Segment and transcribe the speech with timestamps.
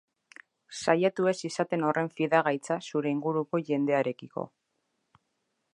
[0.83, 4.47] Saiatu ez izaten horren fidagaitza zure inguruko jendearekiko.